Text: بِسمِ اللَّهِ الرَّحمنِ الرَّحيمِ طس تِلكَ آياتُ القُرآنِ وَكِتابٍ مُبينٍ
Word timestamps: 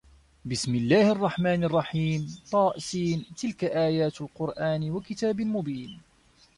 بِسمِ 0.45 0.75
اللَّهِ 0.75 1.11
الرَّحمنِ 1.11 1.63
الرَّحيمِ 1.63 2.37
طس 2.51 2.97
تِلكَ 3.37 3.63
آياتُ 3.63 4.21
القُرآنِ 4.21 4.89
وَكِتابٍ 4.91 5.41
مُبينٍ 5.41 5.99